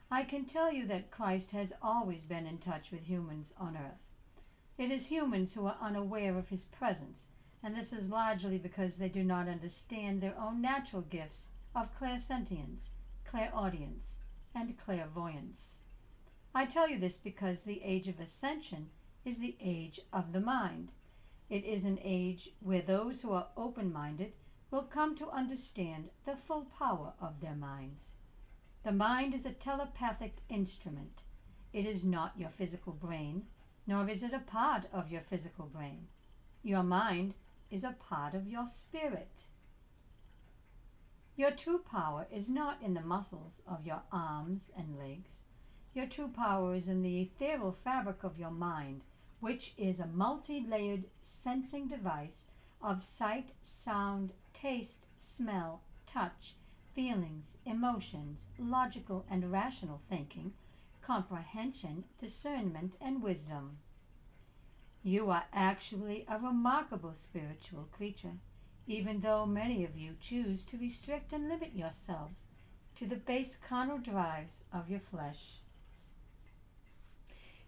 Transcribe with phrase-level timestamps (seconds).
[0.09, 4.04] I can tell you that Christ has always been in touch with humans on earth.
[4.77, 7.29] It is humans who are unaware of his presence,
[7.63, 12.89] and this is largely because they do not understand their own natural gifts of clairsentience,
[13.23, 14.17] clairaudience,
[14.53, 15.79] and clairvoyance.
[16.53, 18.89] I tell you this because the age of ascension
[19.23, 20.91] is the age of the mind.
[21.49, 24.33] It is an age where those who are open minded
[24.71, 28.11] will come to understand the full power of their minds.
[28.83, 31.23] The mind is a telepathic instrument.
[31.71, 33.47] It is not your physical brain,
[33.87, 36.07] nor is it a part of your physical brain.
[36.63, 37.33] Your mind
[37.69, 39.43] is a part of your spirit.
[41.35, 45.41] Your true power is not in the muscles of your arms and legs.
[45.93, 49.01] Your true power is in the ethereal fabric of your mind
[49.39, 52.47] which is a multi-layered sensing device
[52.81, 56.55] of sight, sound, taste, smell, touch,
[56.93, 60.53] feelings, emotions, logical and rational thinking,
[61.05, 63.77] comprehension, discernment, and wisdom.
[65.03, 68.37] You are actually a remarkable spiritual creature,
[68.87, 72.41] even though many of you choose to restrict and limit yourselves
[72.95, 75.59] to the base carnal drives of your flesh.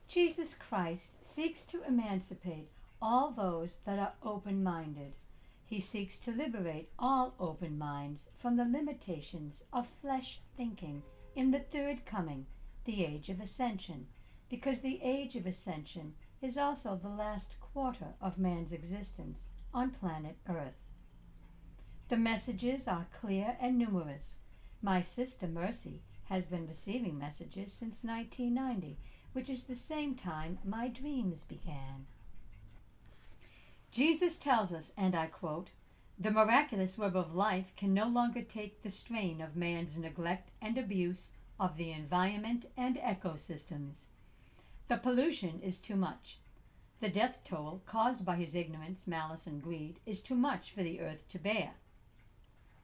[0.08, 2.70] Jesus Christ seeks to emancipate
[3.02, 5.18] all those that are open minded.
[5.66, 11.04] He seeks to liberate all open minds from the limitations of flesh thinking
[11.36, 12.48] in the third coming,
[12.88, 14.08] the age of ascension,
[14.50, 20.38] because the age of ascension is also the last quarter of man's existence on planet
[20.50, 20.82] Earth.
[22.10, 24.40] The messages are clear and numerous.
[24.82, 28.98] My sister Mercy has been receiving messages since 1990
[29.38, 32.08] which is the same time my dreams began.
[33.92, 35.70] Jesus tells us, and I quote,
[36.18, 40.76] the miraculous web of life can no longer take the strain of man's neglect and
[40.76, 41.30] abuse
[41.60, 44.06] of the environment and ecosystems.
[44.88, 46.38] The pollution is too much.
[47.00, 51.00] The death toll caused by his ignorance, malice, and greed is too much for the
[51.00, 51.74] earth to bear.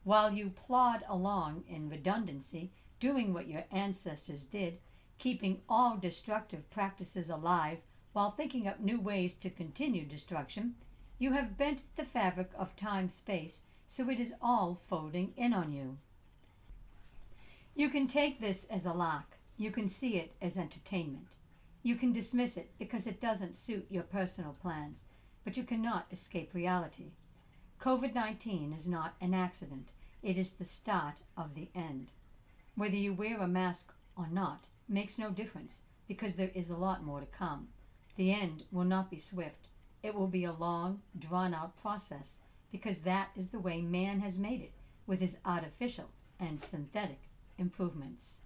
[0.04, 4.80] While you plod along in redundancy, doing what your ancestors did,
[5.18, 7.80] keeping all destructive practices alive
[8.12, 10.76] while thinking up new ways to continue destruction,
[11.18, 15.72] you have bent the fabric of time space so it is all folding in on
[15.72, 15.98] you.
[17.75, 19.40] You can take this as a lark.
[19.58, 21.36] You can see it as entertainment.
[21.81, 25.06] You can dismiss it because it doesn't suit your personal plans,
[25.44, 27.14] but you cannot escape reality.
[27.81, 29.92] COVID 19 is not an accident,
[30.22, 32.12] it is the start of the end.
[32.75, 37.04] Whether you wear a mask or not, makes no difference because there is a lot
[37.04, 37.69] more to come.
[38.18, 39.68] The end will not be swift.
[40.04, 42.38] It will be a long, drawn out process
[42.72, 44.74] because that is the way man has made it
[45.08, 47.19] with his artificial and synthetic
[47.58, 48.42] improvements.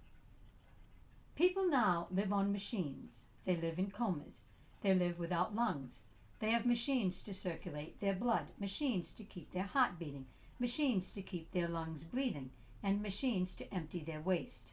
[1.34, 3.20] People now live on machines.
[3.44, 4.44] They live in comas.
[4.82, 6.02] They live without lungs.
[6.40, 10.26] They have machines to circulate their blood, machines to keep their heart beating,
[10.58, 12.50] machines to keep their lungs breathing,
[12.82, 14.72] and machines to empty their waste.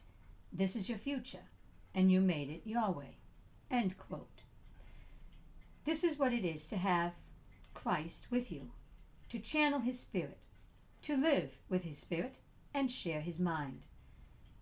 [0.52, 1.46] This is your future,
[1.94, 3.16] and you made it your way.
[3.70, 4.42] End quote.
[5.84, 7.14] This is what it is to have
[7.74, 8.70] Christ with you,
[9.28, 10.38] to channel His Spirit,
[11.02, 12.38] to live with His Spirit,
[12.74, 13.85] and share His mind.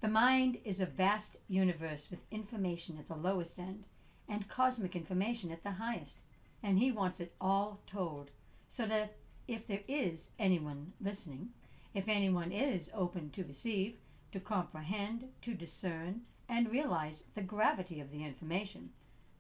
[0.04, 3.84] The mind is a vast universe with information at the lowest end
[4.28, 6.18] and cosmic information at the highest,
[6.62, 8.30] and He wants it all told,
[8.68, 9.16] so that
[9.48, 11.54] if there is anyone listening,
[11.94, 13.96] if anyone is open to receive,
[14.32, 18.92] to comprehend, to discern, and realize the gravity of the information,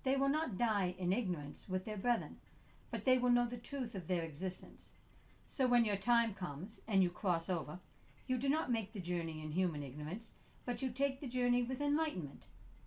[0.02, 2.38] they will not die in ignorance with their brethren,
[2.90, 4.92] but they will know the truth of their existence.
[5.46, 7.80] So when your time comes and you cross over,
[8.26, 10.32] you do not make the journey in human ignorance,
[10.66, 12.46] but you take the journey with enlightenment,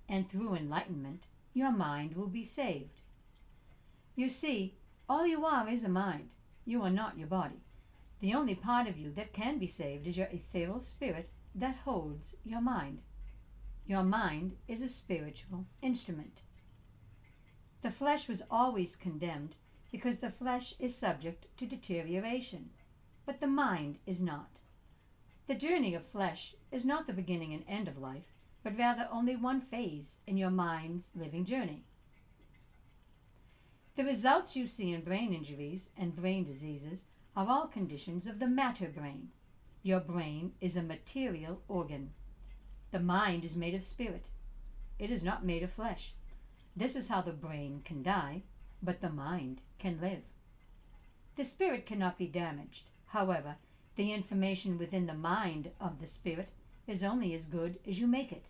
[0.10, 3.02] and through enlightenment your mind will be saved.
[4.16, 4.76] You see,
[5.10, 6.30] all you are is a mind.
[6.66, 7.62] You are not your body.
[8.20, 12.36] The only part of you that can be saved is your ethereal spirit that holds
[12.44, 13.02] your mind.
[13.86, 16.42] Your mind is a spiritual instrument.
[17.82, 19.56] The flesh was always condemned
[19.92, 22.72] because the flesh is subject to deterioration,
[23.26, 24.60] but the mind is not.
[25.48, 28.34] The journey of flesh is not the beginning and end of life,
[28.64, 31.86] but rather only one phase in your mind's living journey.
[33.96, 38.48] The results you see in brain injuries and brain diseases are all conditions of the
[38.48, 39.30] matter brain.
[39.84, 42.12] Your brain is a material organ.
[42.92, 44.28] The mind is made of spirit.
[45.00, 46.14] It is not made of flesh.
[46.76, 48.44] This is how the brain can die,
[48.84, 50.24] but the mind can live.
[51.38, 52.90] The spirit cannot be damaged.
[53.06, 53.56] However,
[53.98, 56.52] the information within the mind of the spirit
[56.86, 58.48] is only as good as you make it.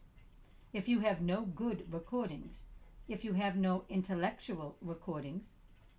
[0.74, 2.64] If you have no good recordings,
[3.08, 5.54] if you have no intellectual recordings,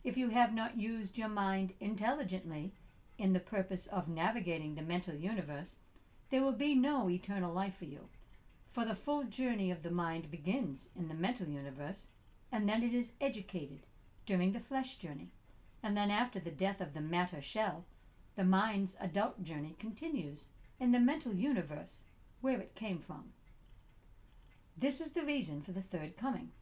[0.05, 2.75] if you have not used your mind intelligently
[3.17, 5.77] in the purpose of navigating the mental universe,
[6.29, 8.09] there will be no eternal life for you.
[8.71, 12.09] For the full journey of the mind begins in the mental universe,
[12.53, 13.81] and then it is educated
[14.27, 15.31] during the flesh journey,
[15.83, 17.87] and then after the death of the matter shell,
[18.39, 20.45] the mind's adult journey continues
[20.79, 22.05] in the mental universe
[22.41, 23.33] where it came from.
[24.77, 26.53] This is the reason for the third coming.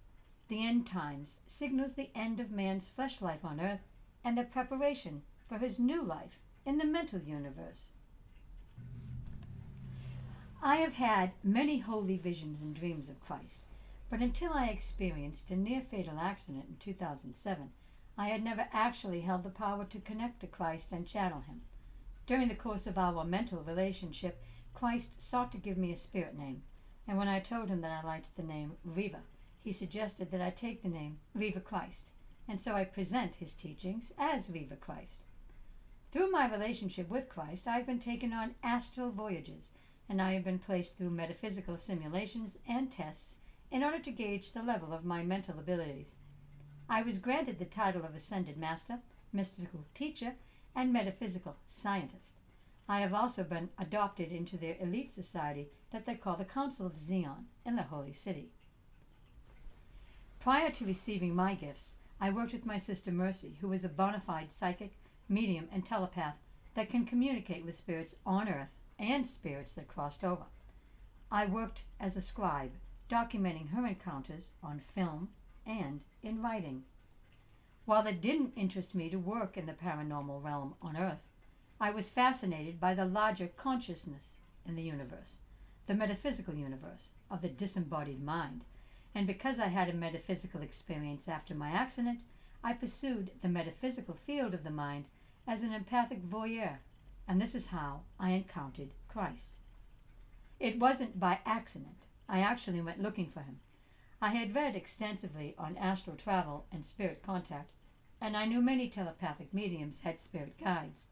[0.49, 3.82] The end times signals the end of man's flesh life on earth
[4.25, 5.20] and the preparation
[5.50, 7.90] for his new life in the mental universe.
[10.62, 13.61] I have had many holy visions and dreams of Christ,
[14.08, 17.70] but until I experienced a near fatal accident in 2007,
[18.18, 21.62] I had never actually held the power to connect to Christ and channel Him.
[22.26, 24.42] During the course of our mental relationship,
[24.72, 26.62] Christ sought to give me a spirit name,
[27.06, 29.20] and when I told him that I liked the name Reva,
[29.62, 32.10] he suggested that I take the name Reva Christ,
[32.48, 35.24] and so I present his teachings as Reva Christ.
[36.10, 39.72] Through my relationship with Christ, I have been taken on astral voyages,
[40.08, 43.36] and I have been placed through metaphysical simulations and tests
[43.70, 46.16] in order to gauge the level of my mental abilities.
[46.88, 49.00] I was granted the title of Ascended Master,
[49.33, 50.35] Mystical Teacher,
[50.75, 52.31] and Metaphysical Scientist.
[52.88, 56.97] I have also been adopted into their elite society that they call the Council of
[56.97, 58.50] Zion in the Holy City.
[60.38, 64.23] Prior to receiving my gifts, I worked with my sister Mercy, who is a bona
[64.25, 64.93] fide psychic,
[65.28, 66.37] medium, and telepath
[66.75, 70.45] that can communicate with spirits on earth and spirits that crossed over.
[71.33, 72.73] I worked as a scribe
[73.11, 75.31] documenting her encounters on film
[75.66, 76.85] and in writing.
[77.85, 81.23] While it didn't interest me to work in the paranormal realm on Earth,
[81.80, 85.37] I was fascinated by the larger consciousness in the universe,
[85.87, 88.62] the metaphysical universe of the disembodied mind.
[89.14, 92.20] And because I had a metaphysical experience after my accident,
[92.64, 95.04] I pursued the metaphysical field of the mind
[95.46, 96.78] as an empathic voyeur,
[97.28, 99.50] and this is how I encountered Christ.
[100.58, 102.06] It wasn't by accident.
[102.28, 103.61] I actually went looking for him.
[104.18, 107.70] I had read extensively on astral travel and spirit contact,
[108.18, 111.08] and I knew many telepathic mediums had spirit guides.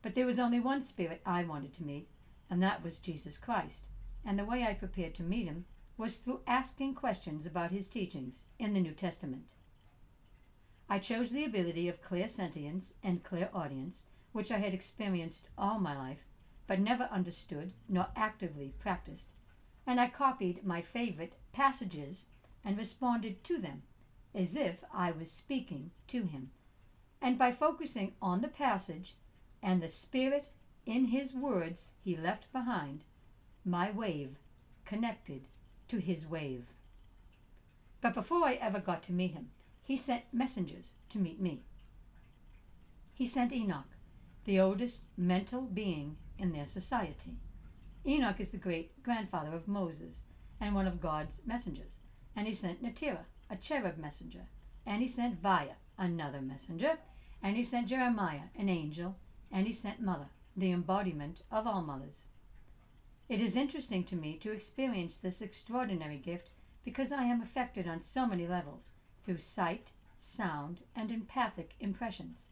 [0.00, 2.08] But there was only one spirit I wanted to meet,
[2.48, 3.82] and that was Jesus Christ.
[4.24, 5.64] And the way I prepared to meet him
[5.96, 9.54] was through asking questions about his teachings in the New Testament.
[10.88, 16.24] I chose the ability of clairsentience and clairaudience, which I had experienced all my life,
[16.68, 19.30] but never understood nor actively practiced,
[19.84, 22.26] and I copied my favorite passages
[22.66, 23.82] and responded to them
[24.34, 26.50] as if I was speaking to him.
[27.22, 29.16] And by focusing on the passage
[29.62, 30.50] and the spirit
[30.84, 33.04] in his words he left behind,
[33.64, 34.36] my wave
[34.84, 35.46] connected
[35.88, 36.66] to his wave.
[38.02, 39.50] But before I ever got to meet him,
[39.82, 41.62] he sent messengers to meet me.
[43.14, 43.96] he sent Enoch,
[44.44, 47.36] the oldest mental being in their society.
[48.06, 50.22] Enoch is the great grandfather of Moses
[50.60, 51.98] and one of God's messengers.
[52.36, 54.46] And he sent Natira, a cherub messenger.
[54.84, 56.98] And he sent Vaya, another messenger.
[57.42, 59.16] And he sent Jeremiah, an angel.
[59.50, 62.26] And he sent Mother, the embodiment of all mothers.
[63.28, 66.50] It is interesting to me to experience this extraordinary gift
[66.84, 68.92] because I am affected on so many levels
[69.24, 72.46] through sight, sound, and empathic impressions.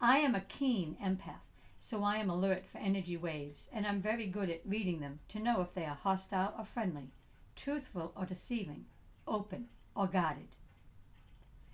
[0.00, 1.42] I am a keen empath,
[1.80, 5.40] so I am alert for energy waves, and I'm very good at reading them to
[5.40, 7.10] know if they are hostile or friendly,
[7.56, 8.86] truthful or deceiving,
[9.26, 10.56] open or guarded.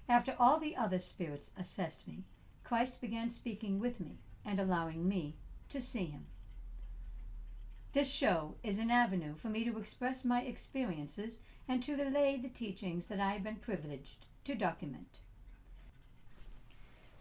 [0.09, 2.25] After all the other spirits assessed me,
[2.65, 5.37] Christ began speaking with me and allowing me
[5.69, 6.27] to see him.
[7.93, 12.49] This show is an avenue for me to express my experiences and to relay the
[12.49, 15.21] teachings that I have been privileged to document.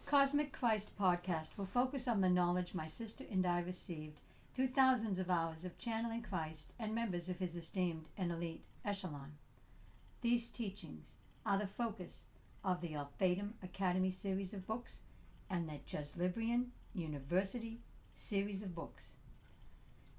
[0.06, 4.20] Cosmic Christ podcast will focus on the knowledge my sister and I received
[4.58, 9.34] through thousands of hours of channeling Christ and members of his esteemed and elite echelon.
[10.20, 11.14] These teachings
[11.46, 12.22] are the focus
[12.64, 14.98] of the Alphatum Academy series of books
[15.48, 17.78] and the Jaslibrian University
[18.16, 19.12] series of books.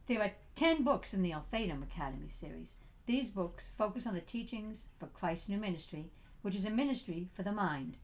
[0.07, 2.75] There are 10 books in the Alphatum Academy series.
[3.07, 6.11] These books focus on the teachings for Christ's new ministry,
[6.43, 7.97] which is a ministry for the mind.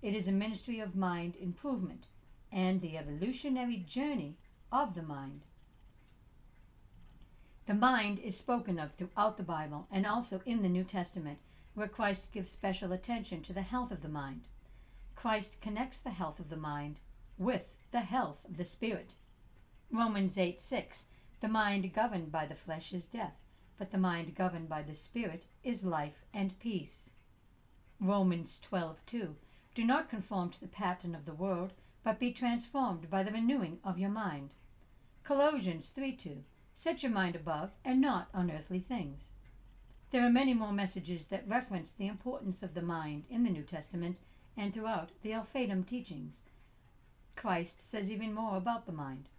[0.00, 2.06] It is a ministry of mind improvement
[2.50, 4.38] and the evolutionary journey
[4.72, 5.42] of the mind.
[7.66, 11.40] The mind is spoken of throughout the Bible and also in the New Testament,
[11.74, 14.42] where Christ gives special attention to the health of the mind.
[15.16, 17.00] Christ connects the health of the mind
[17.36, 19.14] with the health of the spirit.
[19.90, 21.06] Romans 8 6
[21.40, 23.34] The mind governed by the flesh is death,
[23.78, 27.10] but the mind governed by the spirit is life and peace.
[27.98, 29.36] Romans 12 2
[29.74, 31.72] Do not conform to the pattern of the world,
[32.04, 34.50] but be transformed by the renewing of your mind.
[35.24, 36.44] Colossians 3 2
[36.78, 39.30] Set your mind above and not on earthly things.
[40.10, 43.62] There are many more messages that reference the importance of the mind in the New
[43.62, 44.18] Testament
[44.58, 46.42] and throughout the Alphatum teachings.
[47.34, 49.30] Christ says even more about the mind.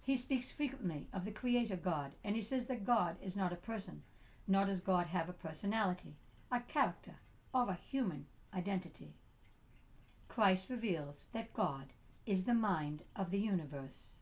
[0.00, 3.56] He speaks frequently of the Creator God, and he says that God is not a
[3.56, 4.04] person,
[4.46, 6.14] nor does God have a personality,
[6.52, 7.16] a character,
[7.52, 9.12] or a human identity.
[10.28, 11.86] Christ reveals that God
[12.26, 14.20] is the mind of the universe.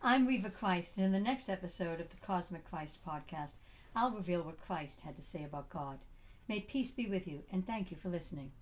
[0.00, 3.54] I'm Reva Christ, and in the next episode of the Cosmic Christ podcast,
[3.96, 5.98] I'll reveal what Christ had to say about God.
[6.46, 8.52] May peace be with you, and thank you for listening.